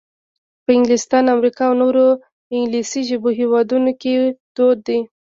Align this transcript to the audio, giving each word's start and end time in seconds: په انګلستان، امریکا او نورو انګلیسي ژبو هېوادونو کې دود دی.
په 0.63 0.69
انګلستان، 0.77 1.23
امریکا 1.35 1.63
او 1.69 1.73
نورو 1.81 2.05
انګلیسي 2.55 3.01
ژبو 3.09 3.29
هېوادونو 3.39 3.91
کې 4.01 4.11
دود 4.55 4.77
دی. 4.87 4.99